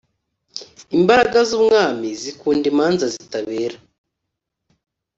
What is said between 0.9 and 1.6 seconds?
imbaraga